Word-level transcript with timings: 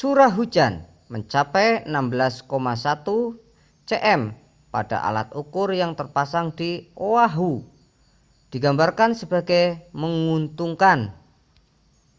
curah 0.00 0.32
hujan 0.38 0.74
mencapai 1.12 1.68
16,1 1.84 2.48
cm 3.88 4.20
pada 4.74 4.98
alat 5.08 5.28
ukur 5.42 5.68
yang 5.82 5.92
terpasang 5.98 6.46
di 6.58 6.70
oahu 7.08 7.52
digambarkan 8.52 9.10
sebagai 9.20 9.64
menguntungkan 10.00 10.98